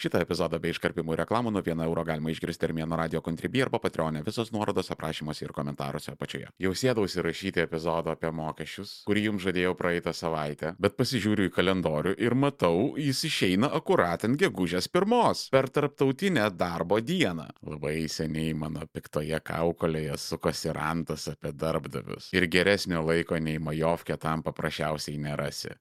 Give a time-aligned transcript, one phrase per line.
[0.00, 4.22] Šitą epizodą bei iškarpimų reklamų nuo 1 euro galima išgirsti Armėno radio kontribį arba patreonė.
[4.24, 6.48] Visos nuorodos aprašymuose ir komentaruose apačioje.
[6.64, 12.16] Jau sėdausi rašyti epizodą apie mokesčius, kurį jums žadėjau praeitą savaitę, bet pasižiūriu į kalendorių
[12.16, 17.50] ir matau, jis išeina akurat ant gegužės pirmos per tarptautinę darbo dieną.
[17.68, 22.32] Labai seniai mano piktoje kaukolėje sukosi rantas apie darbdavius.
[22.32, 25.76] Ir geresnio laiko nei majovkė tam paprasčiausiai nerasi.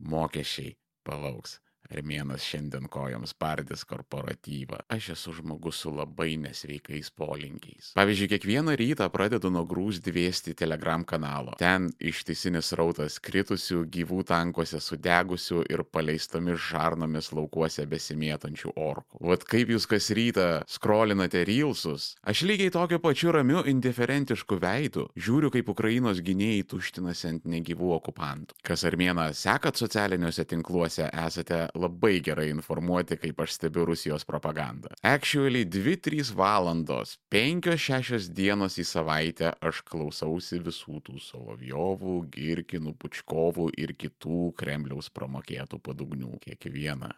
[0.00, 0.72] Mokesčiai
[1.04, 1.58] palauks.
[1.88, 4.82] Armėnas šiandien kojoms pardės korporatyvą.
[4.92, 7.92] Aš esu žmogus su labai nesveikais polinkiais.
[7.96, 11.54] Pavyzdžiui, kiekvieną rytą pradedu nuo grūs dviesti telegram kanalo.
[11.60, 19.22] Ten ištisinis rautas kritusių, gyvų tankuose sudegusių ir paleistomis žarnomis laukuose besimėtančių orkų.
[19.30, 25.52] Vat kaip jūs kas rytą skrolinate reelsus, aš lygiai tokiu pačiu ramiu, indiferentišku veidu žiūriu,
[25.54, 28.60] kaip Ukrainos gynėjai tuštinasi ant negyvų okupantų.
[28.66, 34.94] Kas Armėną sekat socialiniuose tinkluose, esate labai gerai informuoti, kaip aš stebiu Rusijos propagandą.
[35.02, 43.94] Actually, 2-3 valandos, 5-6 dienos į savaitę aš klausausi visų tų Solovjovų, Girkinų, Pučkovų ir
[43.98, 46.36] kitų Kremliaus promokėtų padugnių.
[46.44, 47.10] Kiekvieną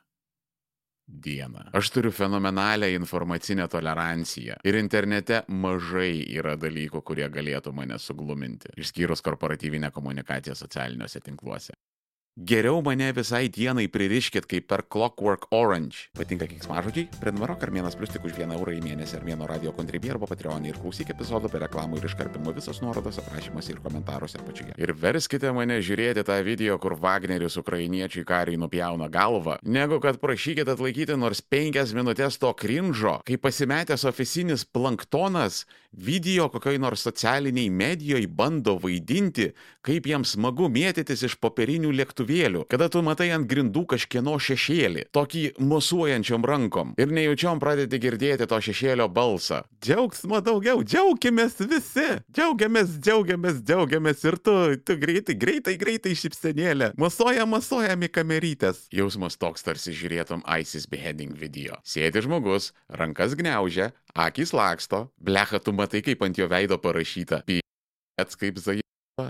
[1.10, 1.64] dieną.
[1.72, 9.22] Aš turiu fenomenalią informacinę toleranciją ir internete mažai yra dalykų, kurie galėtų mane sugluminti, išskyrus
[9.26, 11.74] korporatyvinę komunikaciją socialiniuose tinkluose.
[12.40, 16.06] Geriau mane visai dienai pririškit kaip per Clockwork Orange.
[16.16, 17.10] Patinka kiksmažodžiai?
[17.20, 20.78] Prenumeruok Armėnas Plus tik už vieną eurą į mėnesį Armėno radio kontribį arba Patreon ir
[20.80, 24.72] klausyk epizodų be reklamų ir iškarpimų visos nuorodos aprašymuose ir komentaruose apačioje.
[24.80, 30.72] Ir verskite mane žiūrėti tą video, kur Wagneris ukrainiečiai kariai nupjauna galvą, negu kad prašykit
[30.72, 38.26] atlaikyti nors penkias minutės to krinžo, kai pasimetęs oficinis planktonas video kokioj nors socialiniai medijoje
[38.26, 39.50] bando vaidinti,
[39.82, 41.90] kaip jiems smagu mėtytis iš popierinių
[42.30, 48.46] lėktuvėlių, kada tu matai ant grindų kažkieno šešėlį, tokį mosuojančiom rankom ir nejučiom pradedi girdėti
[48.46, 49.64] to šešėlio balsą.
[49.82, 54.54] Džiaugsmo daugiau, džiaugiamės visi, džiaugiamės, džiaugiamės, džiaugiamės ir tu,
[54.84, 58.86] tu greitai, greitai, greitai šipsenėlė, masuoja, masuojami kamerytės.
[58.92, 61.80] Jausmas toks tarsi žiūrėtum ISIS beheading video.
[61.84, 67.42] Sėdi žmogus, rankas gniaužia, akis laksto, blecha tu matai, kaip ant jo veido parašyta.
[68.20, 68.80] Pats kaip zai.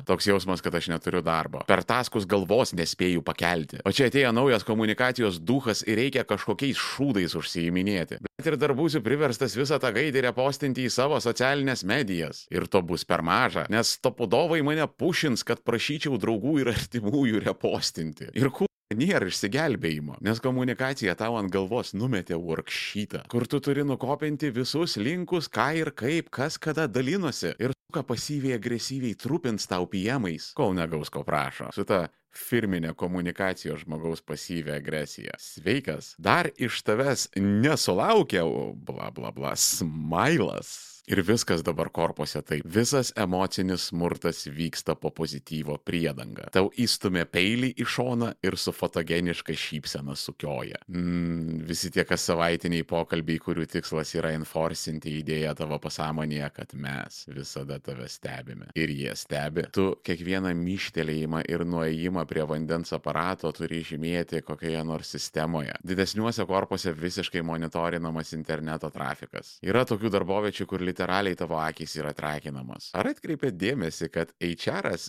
[0.09, 1.65] Toks jausmas, kad aš neturiu darbo.
[1.69, 3.83] Per taskus galvos nespėju pakelti.
[3.85, 8.21] O čia atėjo naujas komunikacijos duhas ir reikia kažkokiais šūdais užsiiminėti.
[8.41, 12.47] Bet ir dar būsiu priverstas visą tą gaidį repostinti į savo socialinės medijas.
[12.53, 18.31] Ir to bus per maža, nes topudovai mane pušins, kad prašyčiau draugų ir artimųjų repostinti.
[18.39, 24.51] Ir kur Nėra išsigelbėjimo, nes komunikacija tau ant galvos numetė worksheetą, kur tu turi nukopinti
[24.51, 30.51] visus linkus, ką ir kaip, kas kada dalinosi ir ką pasyviai agresyviai trupins tau pijamais,
[30.59, 31.71] kol negaus ko prašo.
[31.71, 35.39] Su ta firminė komunikacijos žmogaus pasyvė agresija.
[35.39, 40.90] Sveikas, dar iš tavęs nesulaukiau, bla bla bla, smailas.
[41.11, 42.63] Ir viskas dabar korpose taip.
[42.71, 46.47] Visas emocinis smurtas vyksta po pozityvo priedanga.
[46.55, 50.79] Tau įstumė peilį į šoną ir su fotogeniška šypsena sukioja.
[50.87, 57.25] Mm, visi tie kas savaitiniai pokalbiai, kurių tikslas yra enforcinti idėją tavo pasąmonėje, kad mes
[57.35, 58.71] visada tave stebime.
[58.79, 59.67] Ir jie stebi.
[59.75, 65.75] Tu kiekvieną myštelėjimą ir nuėjimą prie vandens aparato turi žymėti kokioje nors sistemoje.
[65.83, 69.57] Didesniuose korpuose visiškai monitorinamas interneto trafikas.
[69.67, 72.91] Yra tokių darboviečių, kur literaliai tavo akis yra trakinamos.
[72.95, 75.09] Ar atkreipėt dėmesį, kad HR'as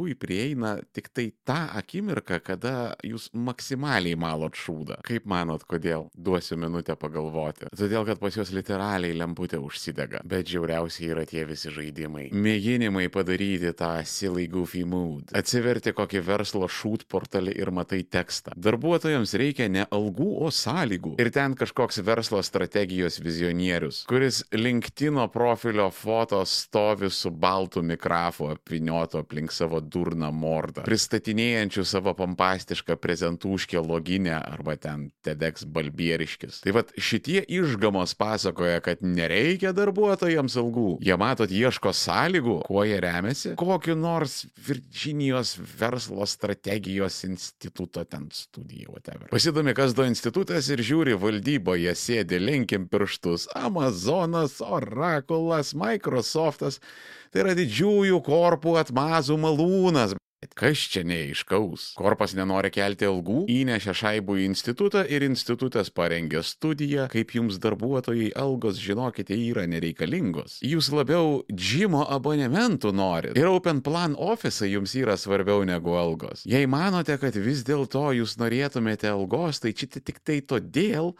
[0.00, 2.74] hui prieina tik tai tą akimirką, kada
[3.06, 5.00] jūs maksimaliai malot šūdą.
[5.06, 6.08] Kaip manot, kodėl?
[6.16, 7.68] Duosiu minutę pagalvoti.
[7.76, 10.22] Todėl, kad pas juos literaliai lemputė užsidega.
[10.28, 12.28] Bet žiauriausiai yra tie visi žaidimai.
[12.32, 15.34] Mėginimai padaryti tą silly goofy mood.
[15.36, 18.54] Atsiverti kokį verslo šūt portalį ir matai tekstą.
[18.56, 21.16] Darbuotojams reikia ne algų, o sąlygų.
[21.20, 29.24] Ir ten kažkoks verslo strategijos vizionierius, kuris linktino profilio foto stovi su baltu mikrafu apvinioto
[29.24, 36.60] aplink savo durną mordą, pristatinėjančių savo pompastišką prezentūškę loginę arba ten TEDx balbieriškis.
[36.64, 40.88] Tai vad šitie išgamos pasakoja, kad nereikia darbuotojams algų.
[41.04, 48.88] Jie matot, ieško sąlygų, kuo jie remiasi, kokiu nors Virginijos verslo strategijos instituto ten studija,
[48.90, 49.28] whatever.
[49.32, 53.48] Pasidomi, kas do institutas ir žiūri valdyboje sėdi, linkim pirštus.
[53.58, 56.80] Amazonas, Orakulas, Microsoftas.
[57.30, 60.16] Tai yra didžiųjų korpų atmazų malūnas.
[60.40, 61.90] Bet kas čia neaiškaus?
[62.00, 68.30] Korpas nenori kelti algų, įnešė šaibų į institutą ir institutas parengė studiją, kaip jums darbuotojai
[68.40, 70.56] algos, žinokite, yra nereikalingos.
[70.64, 73.36] Jūs labiau džimo abonementų norit.
[73.38, 76.42] Ir Open Plan Office jums yra svarbiau negu algos.
[76.48, 81.12] Jei manote, kad vis dėlto jūs norėtumėte algos, tai čia tik tai todėl,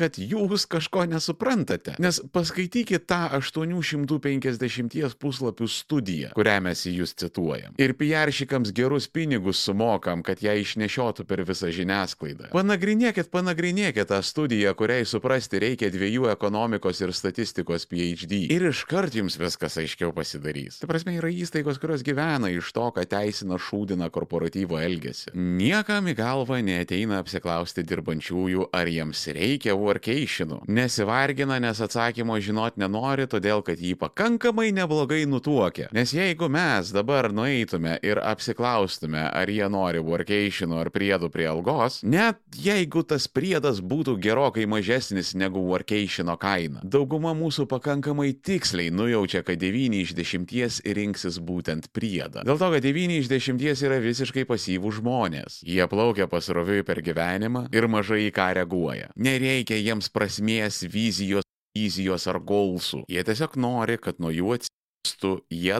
[0.00, 1.96] kad jūs kažko nesuprantate.
[2.02, 7.76] Nes paskaitykite tą 850 puslapių studiją, kurią mes į jūs cituojam.
[7.80, 12.50] Ir piaršikams gerus pinigus sumokam, kad ją išnešiotų per visą žiniasklaidą.
[12.54, 18.44] Panagrinėkit, panagrinėkit tą studiją, kuriai suprasti reikia dviejų ekonomikos ir statistikos PhD.
[18.54, 20.80] Ir iškart jums viskas aiškiau pasidarys.
[20.80, 25.34] Tai prasme, yra įstaigos, kurios gyvena iš to, kad teisina šūdina korporatyvo elgesį.
[25.34, 30.62] Niekam į galvą neteina apsiklausti dirbančiųjų, ar jiems reikia workationų.
[30.70, 35.90] Nesivargina, nes atsakymo žinot nenori, todėl kad jį pakankamai neblogai nutuokia.
[35.96, 42.00] Nes jeigu mes dabar nueitume ir apsiklaustume, ar jie nori workationų ar priedų prie algos,
[42.02, 49.42] net jeigu tas priedas būtų gerokai mažesnis negu workationo kaina, dauguma mūsų pakankamai tiksliai nujaučia,
[49.46, 52.44] kad 9 iš 10 rinksis būtent priedą.
[52.46, 55.60] Dėl to, kad 9 iš 10 yra visiškai pasyvų žmonės.
[55.66, 59.10] Jie plaukia pasroviui per gyvenimą ir mažai į ką reaguoja.
[59.20, 61.46] Nereikia jiems prasmės, vizijos,
[61.76, 63.04] vizijos ar golsų.
[63.10, 65.76] Jie tiesiog nori, kad nuo jų atsistų, jie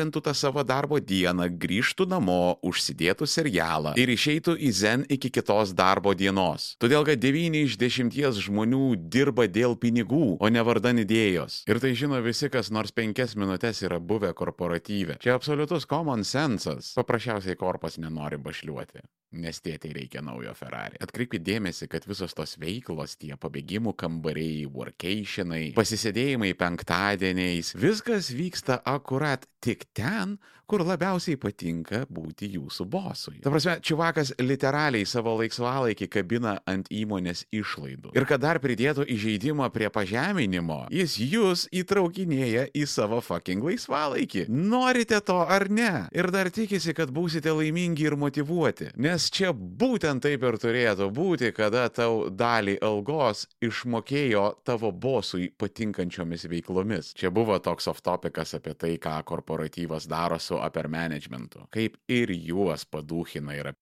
[0.00, 5.74] atšventų tą savo darbo dieną, grįžtų namo, užsidėtų serialą ir išeitų į zen iki kitos
[5.76, 6.74] darbo dienos.
[6.80, 11.62] Todėl, kad 9 iš 10 žmonių dirba dėl pinigų, o ne vardan idėjos.
[11.68, 15.20] Ir tai žino visi, kas nors 5 minutės yra buvę korporatyve.
[15.20, 16.94] Čia absoliutus common sensas.
[16.96, 19.04] Paprasčiausiai korpas nenori bašliuoti.
[19.30, 20.98] Nes tėtai reikia naujo Ferrari.
[21.04, 29.46] Atkreipkite dėmesį, kad visos tos veiklos, tie pabėgimų kambariai, workationai, pasisėdėjimai penktadieniais, viskas vyksta akurat
[29.62, 30.34] tik ten,
[30.70, 33.40] kur labiausiai patinka būti jūsų bosui.
[33.42, 38.12] Ta prasme, čivakas literaliai savo laisvalaikį kabina ant įmonės išlaidų.
[38.14, 44.44] Ir kad dar pridėtų įžeidimą prie pažeminimo, jis jūs įtraukinėja į savo fucking laisvalaikį.
[44.50, 46.06] Norite to ar ne?
[46.14, 48.92] Ir dar tikisi, kad būsite laimingi ir motivuoti.
[49.00, 56.46] Nes čia būtent taip ir turėtų būti, kada tau dalį algos išmokėjo tavo bosui patinkančiomis
[56.50, 57.10] veiklomis.
[57.18, 62.32] Čia buvo toks off topikas apie tai, ką korporatyvas daro su upper managementu, kaip ir
[62.34, 63.72] juos padūchina ir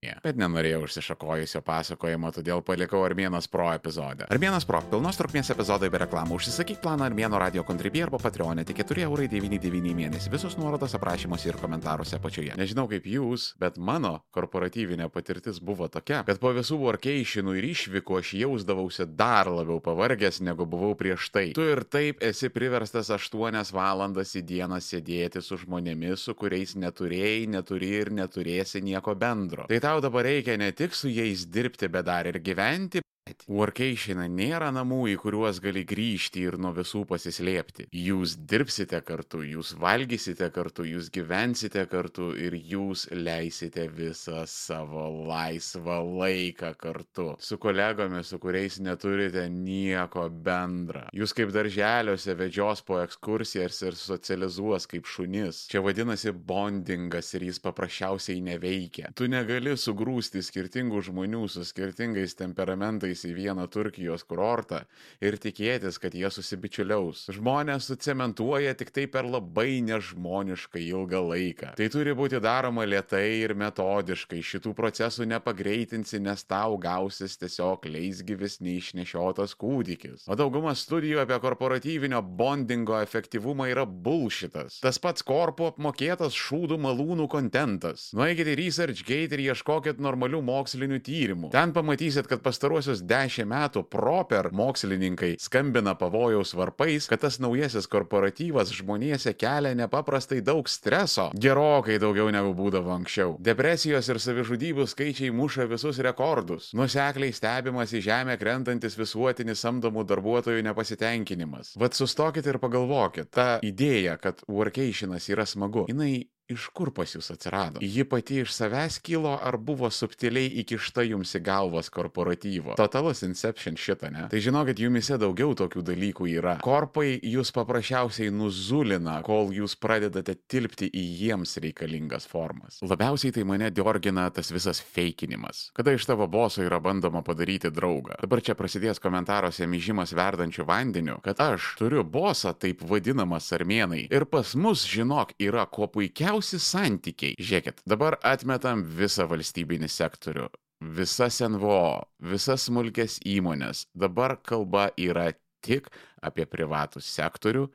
[0.00, 0.16] Yeah.
[0.24, 4.24] Bet nenorėjau užsišakojusio pasakojimo, todėl palikau Armėnas Pro epizodą.
[4.32, 6.38] Armėnas Pro, pilnos trukmės epizodai be reklamų.
[6.38, 10.30] Užsisakyk planą Armėno radio kontribį arba Patreonė, tik 4,99 mėnesį.
[10.32, 12.54] Visus nuorodos aprašymuose ir komentaruose apačioje.
[12.56, 18.18] Nežinau kaip jūs, bet mano korporatyvinė patirtis buvo tokia, kad po visų workationų ir išvykų
[18.22, 21.44] aš jausdavausi dar labiau pavargęs, negu buvau prieš tai.
[21.52, 27.44] Tu ir taip esi priverstas 8 valandas į dieną sėdėti su žmonėmis, su kuriais neturėjai,
[27.52, 29.68] neturi ir neturėsi nieko bendro.
[29.68, 33.02] Tai tau dabar reikia ne tik su jais dirbti, bet dar ir gyventi.
[33.50, 37.88] Workationai nėra namų, į kuriuos gali grįžti ir nuo visų pasislėpti.
[37.96, 46.00] Jūs dirbsite kartu, jūs valgysite kartu, jūs gyvensite kartu ir jūs leisite visą savo laisvą
[46.20, 47.28] laiką kartu.
[47.40, 51.06] Su kolegomis, su kuriais neturite nieko bendra.
[51.16, 55.64] Jūs kaip darželiuose vedžios po ekskursijas ir socializuos kaip šunis.
[55.70, 59.12] Čia vadinasi bondingas ir jis paprasčiausiai neveikia.
[59.16, 64.82] Tu negali sugrūsti skirtingų žmonių su skirtingais temperamentais į vieną Turkijos kurortą
[65.22, 67.26] ir tikėtis, kad jie susibičiuliaus.
[67.34, 71.72] Žmonės sucementuoja tik tai per labai nežmoniškai ilgą laiką.
[71.78, 74.40] Tai turi būti daroma lietai ir metodiškai.
[74.50, 80.26] Šitų procesų nepagreitinsi, nes tau gausis tiesiog leisgyvis neišnešiotas kūdikis.
[80.30, 84.80] O dauguma studijų apie korporatyvinio bondingo efektyvumą yra bullshitas.
[84.84, 88.10] Tas pats korpo apmokėtas šūdų malūnų kontentas.
[88.16, 91.52] Nueikite į ResearchGate ir ieškokit normalių mokslinių tyrimų.
[91.54, 98.72] Ten pamatysit, kad pastaruosius dešimt metų proper mokslininkai skambina pavojaus varpais, kad tas naujasis korporatyvas
[98.76, 103.36] žmonėse kelia nepaprastai daug streso, gerokai daugiau negu būdavo anksčiau.
[103.50, 106.70] Depresijos ir savižudybių skaičiai muša visus rekordus.
[106.76, 111.74] Nusekliai stebimas į žemę krentantis visuotinis samdomų darbuotojų nepasitenkinimas.
[111.80, 117.30] Vat sustokit ir pagalvokit, ta idėja, kad workationas yra smagu, jinai iš kur pas jūs
[117.32, 117.80] atsirado?
[117.82, 122.74] Ji pati iš savęs kilo ar buvo subtiliai įkišta jums į galvas korporatyvo?
[122.78, 124.26] Totalus inception šitą, ne?
[124.32, 126.56] Tai žinokit, jumise daugiau tokių dalykų yra.
[126.64, 132.80] Korpai jūs paprasčiausiai nuzulina, kol jūs pradedate tilpti į jiems reikalingas formas.
[132.84, 135.68] Labiausiai tai mane diorgina tas visas feikinimas.
[135.76, 138.18] Kada iš tavo boso yra bandoma padaryti draugą.
[138.20, 144.26] Dabar čia prasidės komentaruose myžimas verdančių vandeniu, kad aš turiu bosą taip vadinamas armėnai ir
[144.30, 147.34] pas mus, žinok, yra kuo puikiausiai geriausi santykiai.
[147.38, 150.48] Žiūrėkit, dabar atmetam visą valstybinį sektorių,
[150.96, 153.84] visas NVO, visas smulkės įmonės.
[153.94, 155.32] Dabar kalba yra
[155.62, 155.90] tik
[156.22, 157.66] apie privatų sektorių,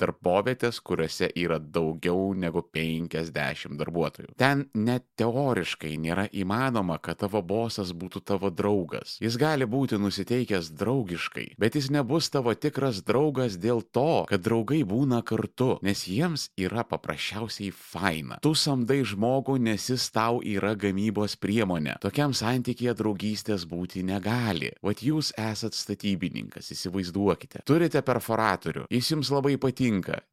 [0.00, 4.34] darbovietės, kuriuose yra daugiau negu 50 darbuotojų.
[4.40, 9.18] Ten net teoriškai nėra įmanoma, kad tavo bosas būtų tavo draugas.
[9.22, 14.82] Jis gali būti nusiteikęs draugiškai, bet jis nebus tavo tikras draugas dėl to, kad draugai
[14.88, 18.40] būna kartu, nes jiems yra paprasčiausiai faina.
[18.44, 21.98] Tu samdai žmogų, nes jis tau yra gamybos priemonė.
[22.02, 24.72] Tokiam santykėje draugystės būti negali.
[24.84, 27.64] Vat jūs esat statybininkas, įsivaizduokite.
[27.68, 29.89] Turite perforatorių, jis jums labai patinka,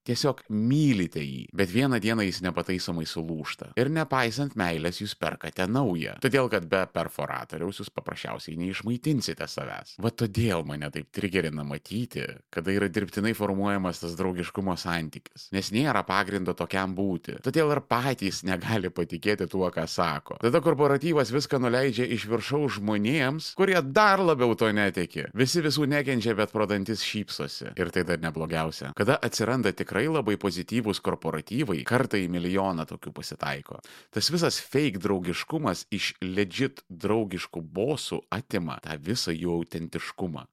[0.08, 3.74] tiesiog mylite jį, bet vieną dieną jis nepataisomai sulūšta.
[3.80, 6.18] Ir nepaisant meilės jūs perkate naują.
[6.24, 9.98] Todėl, kad be perforatoriaus jūs paprasčiausiai neišmaitinsite savęs.
[10.04, 15.50] Va todėl mane taip trigerina matyti, kada yra dirbtinai formuojamas tas draugiškumo santykis.
[15.56, 17.38] Nes nėra pagrindo tokiam būti.
[17.44, 20.40] Todėl ir patys negali patikėti tuo, ką sako.
[20.44, 25.28] Tada korporatyvas viską nuleidžia iš viršaus žmonėms, kurie dar labiau to netiki.
[25.38, 27.74] Visi visų nekenčia, bet pro dantis šypsosi.
[27.78, 28.94] Ir tai dar neblogiausia.
[28.98, 33.78] Kada atsiranda tikrai labai pozityvūs korporatyvai, kartą į milijoną tokių pasitaiko.
[34.10, 40.48] Tas visas fake draugiškumas iš legit draugiškų bosų atima tą visą jų autentiškumą.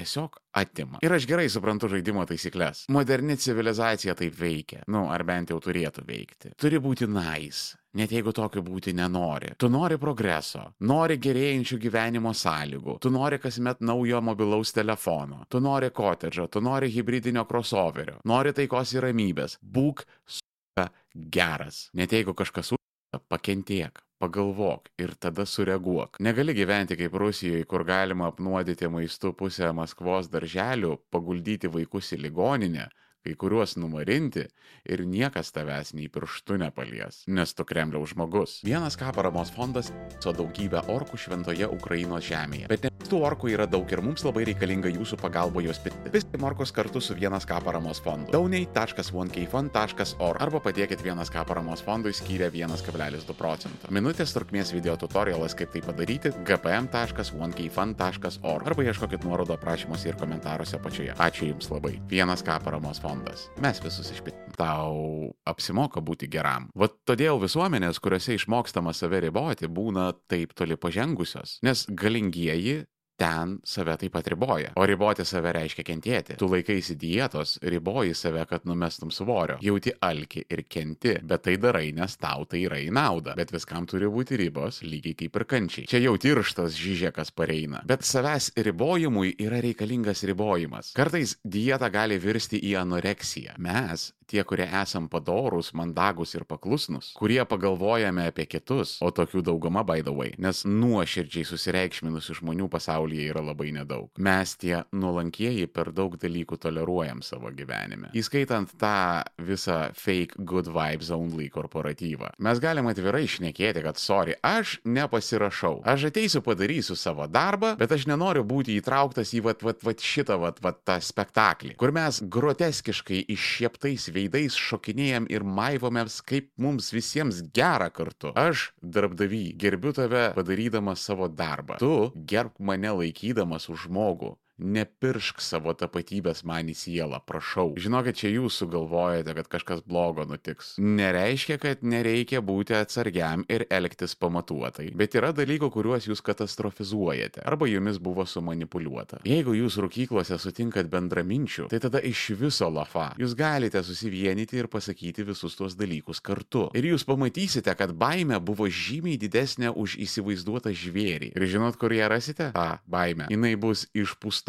[0.00, 0.98] Tiesiog atima.
[1.04, 2.86] Ir aš gerai suprantu žaidimo taisyklės.
[2.94, 4.80] Moderni civilizacija taip veikia.
[4.88, 6.54] Nu, ar bent jau turėtų veikti.
[6.56, 7.76] Turi būti nice.
[8.00, 9.50] Net jeigu tokiu būti nenori.
[9.60, 15.90] Tu nori progreso, nori gerėjančių gyvenimo sąlygų, tu nori kasmet naujo mobilaus telefono, tu nori
[15.90, 19.58] kotedžo, tu nori hybridinio crossoverio, nori taikos ir ramybės.
[19.60, 21.88] Būk su geras.
[21.92, 24.00] Net jeigu kažkas už pakentiek.
[24.20, 26.18] Pagalvok ir tada sureaguok.
[26.20, 32.90] Negali gyventi kaip Rusijoje, kur galima apnuodyti maistu pusę Maskvos darželių, paguldyti vaikus į ligoninę,
[33.24, 34.44] kai kuriuos numarinti
[34.84, 38.58] ir niekas tavęs nei pirštu nepalies, nes tu Kremliaus žmogus.
[38.64, 39.88] Vienas ką paramos fondas
[40.20, 42.68] su daugybė orkų šventoje Ukrainos žemėje.
[42.72, 46.10] Bet ne tų orkų yra daug ir mums labai reikalinga jūsų pagalba juos pitti.
[46.14, 48.32] Visi orkus kartu su vienas ką paramos fondu.
[48.32, 50.60] dauniai.1kfond.org arba
[51.04, 53.86] vienas ką paramos fondui skyrę 1,2 procento.
[53.90, 61.14] Minutės trukmės video tutorialas kaip tai padaryti gpm.1kfond.org arba ieškokit nuorodo aprašymuose ir komentaruose apačioje.
[61.18, 62.00] Ačiū Jums labai.
[62.08, 63.48] Vienas ką paramos fondas fondas.
[63.60, 64.54] Mes visus išpitim.
[64.56, 66.68] Tau apsimoka būti geram.
[66.74, 71.58] Vat todėl visuomenės, kuriuose išmokstama save riboti, būna taip toli pažengusios.
[71.66, 72.84] Nes galingieji
[73.20, 74.72] ten save taip pat riboja.
[74.80, 76.36] O riboti save reiškia kentėti.
[76.40, 79.58] Tu laikaisi dietos, riboji save, kad numestum svorio.
[79.64, 83.36] Jauti alki ir kenti, bet tai darai, nes tau tai yra į naudą.
[83.38, 85.88] Bet viskam turi būti ribos, lygiai kaip ir kančiai.
[85.90, 87.82] Čia jau tirštas žyžėkas pareina.
[87.88, 90.94] Bet savęs ribojimui yra reikalingas ribojimas.
[90.96, 93.58] Kartais dieta gali virsti į anoreksiją.
[93.60, 99.84] Mes tie, kurie esam padorūs, mandagus ir paklusnus, kurie pagalvojame apie kitus, o tokių dauguma
[99.84, 104.10] way, nes nuoširdžiai susireikšminusių žmonių pasaulyje yra labai nedaug.
[104.18, 108.10] Mes tie nuolankieji per daug dalykų toleruojam savo gyvenime.
[108.14, 112.34] Įskaitant tą visą fake good vibes only korporatyvą.
[112.38, 115.80] Mes galim atvirai išnekėti, kad sorry, aš nepasirašau.
[115.88, 120.38] Aš ateisiu, padarysiu savo darbą, bet aš nenoriu būti įtrauktas į vat, vat, vat šitą
[120.40, 127.40] vat, vat tą spektaklį, kur mes groteskiškai iššieptais veidais šokinėjam ir maivomės, kaip mums visiems
[127.56, 128.34] gera kartu.
[128.36, 131.80] Aš, darbdavy, gerbiu tave padarydamas savo darbą.
[131.80, 137.74] Tu gerb mane laikydamas už žmogų nepiršk savo tapatybės man į sielą, prašau.
[137.80, 140.74] Žinokit, čia jūs sugalvojate, kad kažkas blogo nutiks.
[140.80, 147.68] Nereiškia, kad nereikia būti atsargiam ir elgtis pamatuotai, bet yra dalykų, kuriuos jūs katastrofizuojate arba
[147.70, 149.22] jumis buvo sumanipuliuota.
[149.28, 155.24] Jeigu jūs rūkyklose sutinkat bendraminčių, tai tada iš viso lafa jūs galite susivienyti ir pasakyti
[155.26, 156.68] visus tuos dalykus kartu.
[156.76, 161.32] Ir jūs pamatysite, kad baime buvo žymiai didesnė už įsivaizduotą žvėrį.
[161.36, 162.50] Ir žinot, kur ją rasite?
[162.54, 163.28] A, baime.
[163.30, 163.86] Jis bus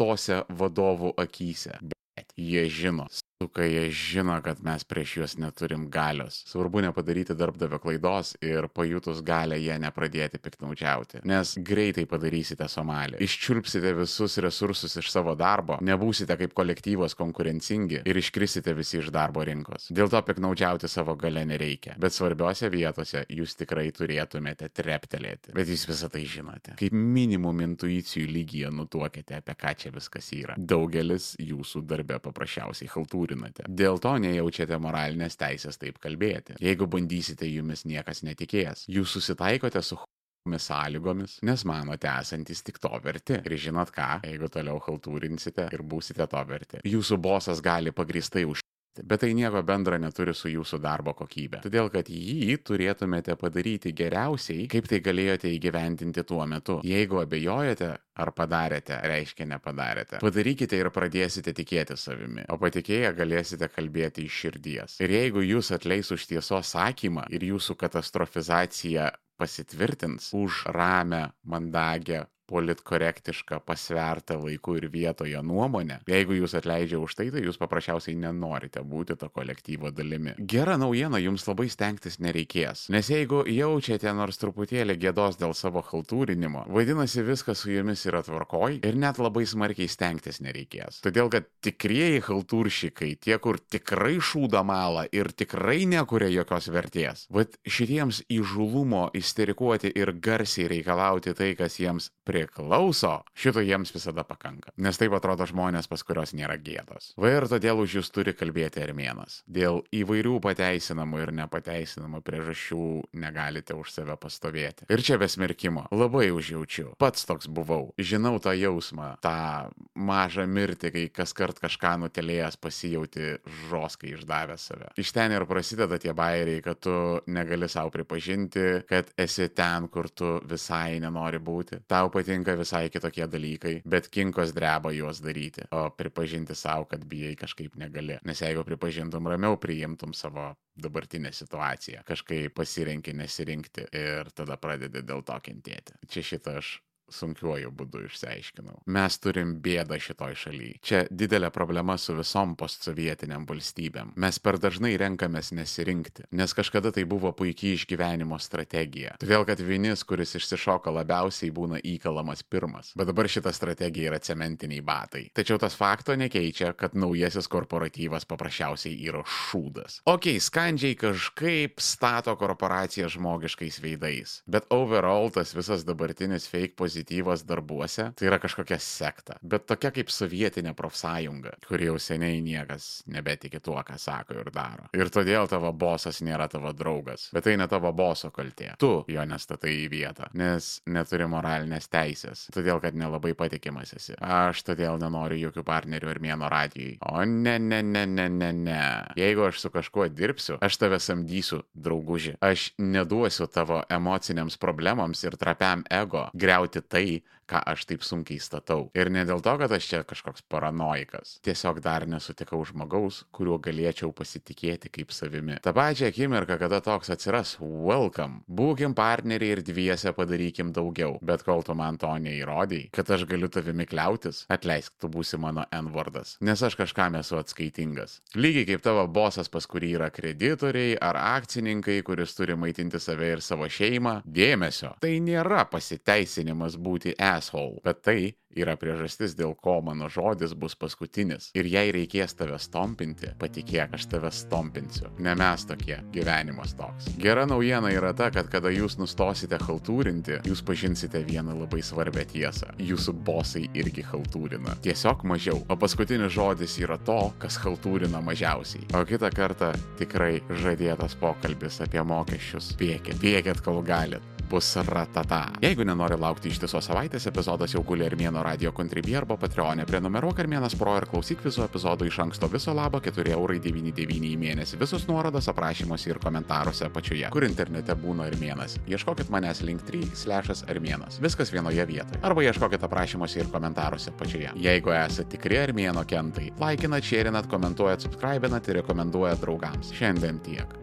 [0.02, 1.78] išpūstose vadovų akise.
[1.82, 3.06] Bet jie žino.
[3.52, 6.42] Kai jie žino, kad mes prieš juos neturim galios.
[6.50, 11.22] Svarbu nepadaryti darbdavio klaidos ir pajutus galę jie nepradėti piktnaudžiauti.
[11.28, 13.20] Nes greitai padarysite Somalį.
[13.24, 19.44] Iščiulpsite visus resursus iš savo darbo, nebūsite kaip kolektyvas konkurencingi ir iškrisite visi iš darbo
[19.46, 19.88] rinkos.
[19.94, 21.96] Dėl to piktnaudžiauti savo galę nereikia.
[22.00, 25.54] Bet svarbiose vietose jūs tikrai turėtumėte treptelėti.
[25.56, 26.76] Bet jūs visą tai žinote.
[26.80, 30.56] Kaip minimum intuicijų lygyje nutuokite, apie ką čia viskas yra.
[30.58, 33.64] Daugelis jūsų darbe paprasčiausiai haltūri stiprinate.
[33.68, 36.56] Dėl to nejaučiate moralinės teisės taip kalbėti.
[36.60, 38.86] Jeigu bandysite, jumis niekas netikės.
[38.88, 39.98] Jūs susitaikote su
[40.44, 43.40] tomis sąlygomis, nes manote esantis tik to verti.
[43.44, 46.82] Ir žinot ką, jeigu toliau haltūrinsite ir būsite to verti.
[46.84, 48.60] Jūsų bosas gali pagristai už
[49.00, 51.62] Bet tai nieko bendra neturi su jūsų darbo kokybė.
[51.64, 56.78] Todėl, kad jį turėtumėte padaryti geriausiai, kaip tai galėjote įgyventinti tuo metu.
[56.84, 57.88] Jeigu abejojate,
[58.20, 60.20] ar padarėte, reiškia nepadarėte.
[60.20, 65.00] Padarykite ir pradėsite tikėti savimi, o patikėję galėsite kalbėti iš širdies.
[65.00, 69.08] Ir jeigu jūs atleis už tiesos sakymą ir jūsų katastrofizacija
[69.40, 77.28] pasitvirtins už ramę, mandagę, politkorektišką, pasvertą laiku ir vietoje nuomonę, jeigu jūs atleidžia už tai,
[77.34, 80.34] tai jūs paprasčiausiai nenorite būti to kolektyvo dalimi.
[80.38, 82.88] Gera naujiena, jums labai stengtis nereikės.
[82.92, 88.80] Nes jeigu jaučiate nors truputėlį gėdos dėl savo haltūrinimo, vadinasi viskas su jumis yra tvarkoj
[88.82, 91.00] ir net labai smarkiai stengtis nereikės.
[91.04, 97.56] Todėl, kad tikrieji haltūršikai, tie, kur tikrai šūda malą ir tikrai nekuria jokios vertės, vad
[97.66, 104.72] šitiems įžulumo isterikuoti ir garsiai reikalauti tai, kas jiems priklauso, šito jiems visada pakanka.
[104.80, 107.12] Nes taip atrodo žmonės, pas kurios nėra gėdos.
[107.20, 109.42] Va ir todėl už jūs turi kalbėti armėnas.
[109.46, 112.86] Dėl įvairių pateisinamų ir nepateisinamų priežasčių
[113.20, 114.88] negalite už save pastovėti.
[114.92, 115.86] Ir čia besmerkimo.
[115.92, 116.94] Labai užjaučiu.
[117.02, 117.92] Pats toks buvau.
[118.00, 123.36] Žinau tą jausmą, tą mažą mirtį, kai kas kart kažką nutelėjęs pasijauti
[123.70, 124.92] žoskai išdavęs save.
[125.00, 126.94] Iš ten ir prasideda tie bairiai, kad tu
[127.32, 131.82] negali savo pripažinti, kad esi ten, kur tu visai nenori būti.
[131.90, 137.34] Tau patinka visai kitokie dalykai, bet kinkos dreba juos daryti, o pripažinti savo, kad bijai
[137.36, 138.18] kažkaip negali.
[138.24, 145.22] Nes jeigu pripažintum ramiau, priimtum savo dabartinę situaciją, kažkaip pasirenki nesirinkti ir tada pradedi dėl
[145.26, 145.98] to kentėti.
[146.08, 146.78] Čia šitą aš
[147.14, 148.82] sunkiuoju būdu išsiaiškinau.
[148.92, 150.78] Mes turim bėdą šitoj šalyje.
[150.82, 154.14] Čia didelė problema su visom postsovietiniam valstybėm.
[154.20, 159.16] Mes per dažnai renkamės nesirinkti, nes kažkada tai buvo puikiai išgyvenimo strategija.
[159.22, 162.92] Todėl, kad vienis, kuris išsišoka labiausiai, būna įkalamas pirmas.
[162.98, 165.26] Bet dabar šita strategija yra cementiniai batai.
[165.36, 170.00] Tačiau tas fakto nekeičia, kad naujasis korporatyvas paprasčiausiai yra šūdas.
[170.08, 177.44] Ok, skandžiai kažkaip stato korporaciją žmogiškais veidais, bet overall tas visas dabartinis fake pozityvas pozityvas
[177.44, 179.36] darbuose, tai yra kažkokia sekta.
[179.42, 184.88] Bet tokia kaip sovietinė profsąjunga, kuri jau seniai niekas nebetiki tuo, ką sako ir daro.
[184.94, 187.30] Ir todėl tavo bosas nėra tavo draugas.
[187.32, 188.74] Bet tai ne tavo boso kaltė.
[188.78, 192.46] Tu jo nestatai į vietą, nes neturi moralinės teisės.
[192.54, 194.14] Todėl, kad nelabai patikimas esi.
[194.20, 196.98] Aš todėl nenoriu jokių partnerių ir mėno radijai.
[197.10, 198.82] O ne, ne, ne, ne, ne, ne.
[199.18, 202.36] Jeigu aš su kažkuo dirbsiu, aš tave samdysiu, drauguži.
[202.40, 208.88] Aš neduosiu tavo emociniams problemams ir trapiam ego greuti tai, ką aš taip sunkiai statau.
[208.96, 211.36] Ir ne dėl to, kad aš čia kažkoks paranoikas.
[211.44, 215.58] Tiesiog dar nesutikau žmogaus, kuriuo galėčiau pasitikėti kaip savimi.
[215.64, 218.40] Ta pačia akimirka, kada toks atsiras, welcome.
[218.48, 221.18] Būkim partneriai ir dviese padarykim daugiau.
[221.22, 225.66] Bet kol tu man to neįrodai, kad aš galiu tavimi kliautis, atleisk, tu būsi mano
[225.76, 226.36] N-vardas.
[226.40, 228.20] Nes aš kažkam esu atskaitingas.
[228.38, 233.44] Lygiai kaip tavo bosas, pas kurį yra kreditoriai ar akcininkai, kuris turi maitinti save ir
[233.44, 234.94] savo šeimą, dėmesio.
[235.02, 238.20] Tai nėra pasiteisinimas būti asshole, bet tai
[238.56, 241.50] yra priežastis, dėl ko mano žodis bus paskutinis.
[241.56, 245.10] Ir jei reikės tave stompinti, patikėk, aš tave stompinsiu.
[245.22, 247.08] Ne mes tokie, gyvenimas toks.
[247.20, 252.72] Gera naujiena yra ta, kad kada jūs nustosite haltūrinti, jūs pažinsite vieną labai svarbę tiesą.
[252.82, 254.76] Jūsų bosai irgi haltūrina.
[254.84, 255.62] Tiesiog mažiau.
[255.72, 258.86] O paskutinis žodis yra to, kas haltūrina mažiausiai.
[258.96, 262.74] O kitą kartą tikrai žadėtas pokalbis apie mokesčius.
[262.80, 265.46] Piekit, piekit, kol galit bus ratata.
[265.62, 269.86] Jeigu nenori laukti ištisos savaitės, epizodas jau guli Armėno radio kontribį arba Patreonė.
[269.88, 274.80] Prenumeruok Armėnas Pro ir klausyk visų epizodų iš anksto viso labo 4,99€ į mėnesį.
[274.82, 278.76] Visus nuorodas aprašymuose ir komentaruose apačioje, kur internete būna Armėnas.
[278.92, 281.16] Ieškokit manęs link 3 slešas Armėnas.
[281.24, 282.20] Viskas vienoje vietoje.
[282.20, 284.52] Arba ieškokit aprašymuose ir komentaruose apačioje.
[284.68, 289.96] Jeigu esate tikri Armėno kentai, laikinat, šėrinat, komentuojat, subscribinat ir rekomenduojat draugams.
[289.96, 290.80] Šiandien tiek.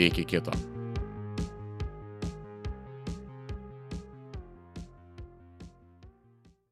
[0.00, 0.56] Iki kito.